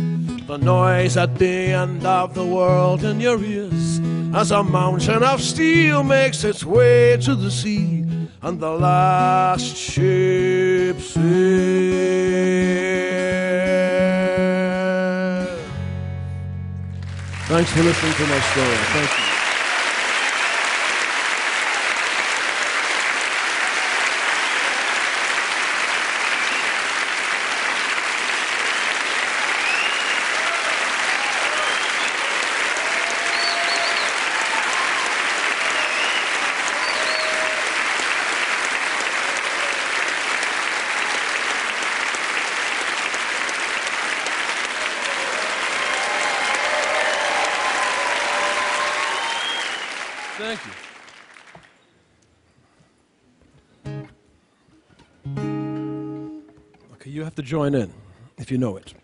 the 0.47 0.57
noise 0.57 1.17
at 1.17 1.38
the 1.38 1.73
end 1.73 2.05
of 2.05 2.33
the 2.33 2.45
world 2.45 3.03
in 3.03 3.19
your 3.19 3.43
ears, 3.43 3.99
as 4.33 4.51
a 4.51 4.63
mountain 4.63 5.21
of 5.21 5.41
steel 5.41 6.03
makes 6.03 6.45
its 6.45 6.63
way 6.63 7.17
to 7.17 7.36
the 7.36 7.51
sea, 7.51 8.05
and 8.41 8.57
the 8.57 8.71
last 8.71 9.75
ship 9.75 11.01
sails. 11.01 11.27
Thanks 17.47 17.71
for 17.71 17.83
listening 17.83 18.13
to 18.13 18.27
my 18.27 18.39
story. 18.39 18.77
Thank 18.93 19.19
you. 19.19 19.26
To 57.38 57.43
join 57.43 57.76
in 57.76 57.93
if 58.39 58.50
you 58.50 58.58
know 58.58 58.78
it. 58.78 58.95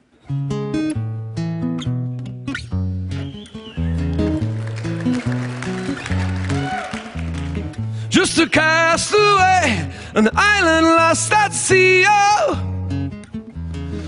Just 8.09 8.39
a 8.39 8.49
castaway, 8.49 9.87
an 10.15 10.29
island 10.33 10.87
lost 10.87 11.31
at 11.31 11.53
sea. 11.53 12.05
Oh, 12.07 13.11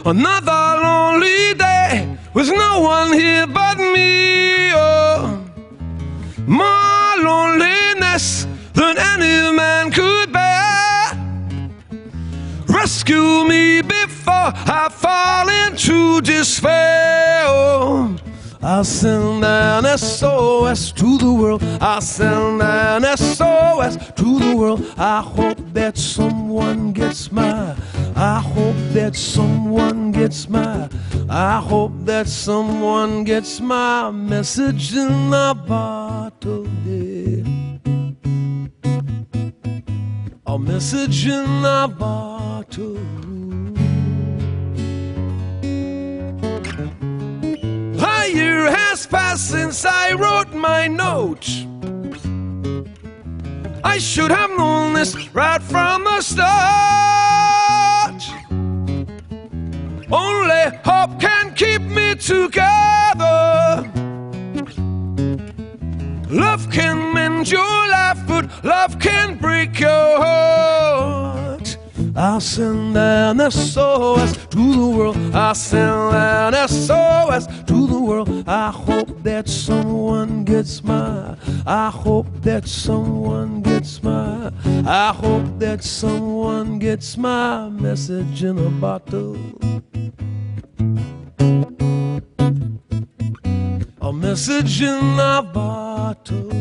another 0.05 0.81
lonely 0.81 1.53
day 1.53 2.17
with 2.33 2.49
no 2.49 2.81
one 2.81 3.13
here 3.13 3.45
but 3.45 3.77
me. 3.77 4.71
Oh, 4.73 5.39
more 6.47 7.15
loneliness 7.21 8.47
than 8.73 8.97
any 8.97 9.55
man 9.55 9.91
could 9.91 10.31
bear. 10.31 10.65
Rescue 12.67 13.45
me 13.47 13.81
I 14.67 14.89
fall 14.91 15.49
into 15.49 16.21
despair. 16.21 17.25
I'll 18.65 18.83
send 18.83 19.45
an 19.45 19.85
SOS 19.95 20.91
to 20.93 21.19
the 21.19 21.31
world. 21.31 21.61
I'll 21.79 22.01
send 22.01 22.63
an 22.63 23.03
SOS 23.15 23.95
to 24.13 24.39
the 24.39 24.55
world. 24.55 24.83
I 24.97 25.21
hope 25.21 25.59
that 25.73 25.95
someone 25.99 26.91
gets 26.91 27.31
my. 27.31 27.75
I 28.15 28.39
hope 28.39 28.75
that 28.93 29.15
someone 29.15 30.11
gets 30.11 30.49
my. 30.49 30.89
I 31.29 31.59
hope 31.59 31.91
that 32.05 32.27
someone 32.27 33.23
gets 33.23 33.61
my 33.61 34.09
message 34.09 34.95
in 34.95 35.31
a 35.31 35.53
bottle. 35.53 36.67
Yeah. 36.85 37.43
A 40.47 40.57
message 40.57 41.27
in 41.27 41.65
a 41.65 41.87
bottle. 41.87 43.24
Has 49.03 49.41
since 49.41 49.83
I 49.85 50.13
wrote 50.13 50.53
my 50.53 50.87
note. 50.87 51.49
I 53.83 53.97
should 53.97 54.31
have 54.31 54.51
known 54.51 54.93
this 54.93 55.13
right 55.33 55.61
from 55.61 56.05
the 56.05 56.21
start. 56.21 56.45
Only 60.09 60.77
hope 60.85 61.19
can 61.19 61.53
keep 61.55 61.81
me 61.81 62.15
together. 62.15 63.83
Love 66.29 66.71
can 66.71 67.13
mend 67.13 67.51
your 67.51 67.87
life, 67.89 68.19
but 68.27 68.45
love 68.63 68.97
can 68.99 69.37
break 69.37 69.77
your 69.79 70.17
heart. 70.23 71.77
I'll 72.15 72.39
send 72.39 72.95
an 72.95 73.51
SOS 73.51 74.37
to 74.47 74.73
the 74.73 74.87
world. 74.87 75.17
I'll 75.33 75.53
send 75.53 76.15
an 76.15 76.67
SOS 76.67 77.44
world. 78.05 78.29
I 78.47 78.71
hope 78.71 79.23
that 79.23 79.49
someone 79.49 80.43
gets 80.43 80.83
my. 80.83 81.35
I 81.65 81.89
hope 81.89 82.27
that 82.41 82.67
someone 82.67 83.61
gets 83.61 84.03
my. 84.03 84.51
I 84.85 85.13
hope 85.13 85.59
that 85.59 85.83
someone 85.83 86.79
gets 86.79 87.17
my 87.17 87.69
message 87.69 88.43
in 88.43 88.59
a 88.59 88.69
bottle. 88.69 89.37
A 94.01 94.13
message 94.13 94.81
in 94.81 95.19
a 95.19 95.41
bottle. 95.41 96.51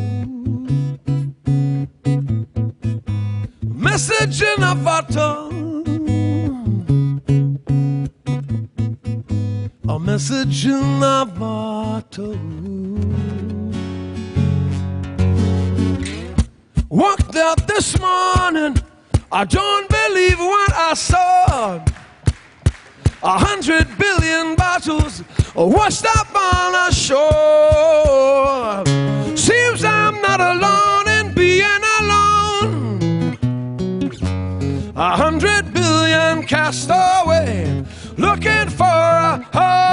Message 3.63 4.43
in 4.43 4.63
a 4.63 4.75
bottle. 4.75 5.44
Message 10.15 10.67
in 10.67 11.03
a 11.03 11.27
bottle. 11.27 12.39
Walked 16.89 17.35
out 17.35 17.67
this 17.67 17.99
morning. 17.99 18.77
I 19.33 19.45
don't 19.45 19.89
believe 19.89 20.39
what 20.39 20.73
I 20.73 20.95
saw. 20.95 21.85
A 23.25 23.39
hundred 23.47 23.89
billion 23.99 24.55
bottles 24.55 25.25
washed 25.57 26.07
up 26.07 26.33
on 26.53 26.73
the 26.79 26.91
shore. 26.93 28.85
Seems 29.37 29.83
I'm 29.83 30.23
not 30.23 30.41
alone 30.41 31.09
in 31.19 31.35
being 31.35 31.83
alone. 32.01 33.01
A 34.95 35.17
hundred 35.17 35.75
billion 35.75 36.45
cast 36.47 36.89
away, 36.89 37.85
looking 38.17 38.69
for 38.69 38.85
a 38.85 39.43
home. 39.53 39.84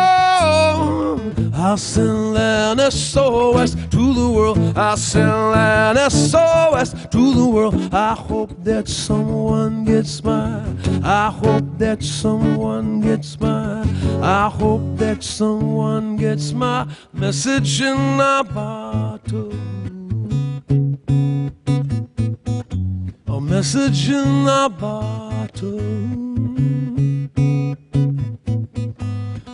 I'll 1.63 1.77
send 1.77 2.37
an 2.37 2.79
SOS 2.89 3.75
to 3.75 4.13
the 4.15 4.31
world. 4.35 4.57
I'll 4.75 4.97
send 4.97 5.29
an 5.29 6.09
SOS 6.09 6.93
to 7.11 7.33
the 7.35 7.45
world. 7.45 7.93
I 7.93 8.15
hope 8.15 8.51
that 8.63 8.87
someone 8.87 9.85
gets 9.85 10.23
mine. 10.23 10.79
I 11.03 11.29
hope 11.29 11.77
that 11.77 12.01
someone 12.01 13.01
gets 13.01 13.39
mine. 13.39 13.87
I 14.23 14.49
hope 14.49 14.97
that 14.97 15.23
someone 15.23 16.15
gets 16.15 16.51
my 16.51 16.87
message 17.13 17.79
in 17.79 18.19
a 18.19 18.43
bottle. 18.43 19.53
A 23.27 23.39
message 23.39 24.09
in 24.09 24.47
a 24.47 24.67
bottle. 24.67 25.79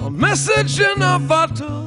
A 0.05 0.09
message 0.09 0.79
in 0.79 1.01
a 1.01 1.19
bottle. 1.19 1.86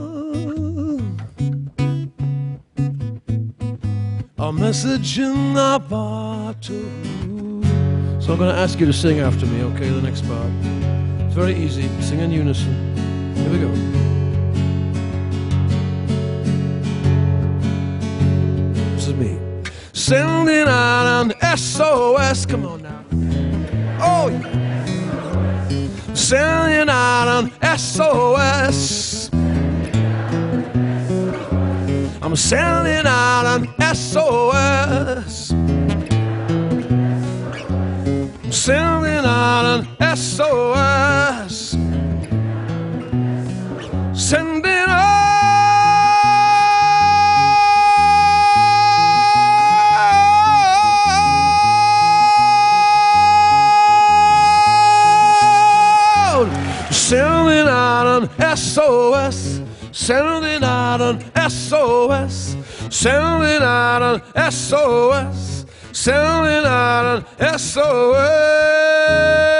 A 4.50 4.52
message 4.52 5.16
in 5.20 5.56
a 5.56 5.78
bottle. 5.78 6.82
So 8.20 8.32
I'm 8.32 8.38
going 8.38 8.52
to 8.52 8.60
ask 8.60 8.80
you 8.80 8.86
to 8.86 8.92
sing 8.92 9.20
after 9.20 9.46
me, 9.46 9.62
okay? 9.62 9.88
The 9.90 10.02
next 10.02 10.26
part. 10.26 10.50
It's 11.24 11.36
very 11.36 11.54
easy. 11.54 11.88
Sing 12.02 12.18
in 12.18 12.32
unison. 12.32 12.74
Here 13.36 13.48
we 13.48 13.60
go. 13.60 13.70
This 18.96 19.06
is 19.06 19.14
me. 19.14 19.38
Sending 19.92 20.66
out 20.66 21.22
an 21.22 21.56
SOS. 21.56 22.44
Come 22.44 22.66
on 22.66 22.82
now. 22.82 23.04
Oh, 24.00 24.30
yeah. 24.30 26.14
Sending 26.14 26.88
out 26.88 27.28
an 27.38 27.78
SOS. 27.78 29.09
I'm 32.30 32.36
sending 32.36 33.06
out 33.06 33.56
an 33.56 33.66
SOS. 33.92 35.50
I'm 35.50 36.06
sending 38.52 39.24
out 39.24 39.84
an 39.98 40.16
SOS. 40.16 41.76
Sending 44.14 44.88
out. 44.88 45.10
Sending 56.92 57.66
out 57.66 58.22
an 58.22 58.30
SOS. 58.56 59.60
Sending 59.90 60.59
an 61.10 61.50
SOS. 61.50 62.56
Sending 62.90 63.62
out 63.62 64.22
an 64.36 64.52
SOS. 64.52 65.66
Sending 65.92 66.66
out 66.66 67.24
an 67.38 67.58
SOS. 67.58 69.59